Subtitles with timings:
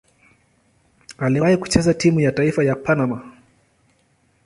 [1.17, 3.35] Aliwahi kucheza timu ya taifa ya Panama.